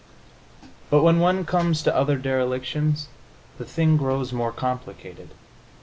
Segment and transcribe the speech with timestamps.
[0.89, 3.07] But when one comes to other derelictions
[3.59, 5.29] the thing grows more complicated.